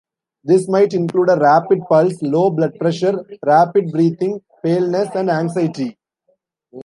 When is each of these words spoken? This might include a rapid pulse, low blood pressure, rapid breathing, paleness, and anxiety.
This 0.43 0.67
might 0.67 0.95
include 0.95 1.29
a 1.29 1.35
rapid 1.37 1.81
pulse, 1.87 2.23
low 2.23 2.49
blood 2.49 2.73
pressure, 2.79 3.23
rapid 3.45 3.91
breathing, 3.91 4.41
paleness, 4.63 5.09
and 5.13 5.29
anxiety. 5.29 5.95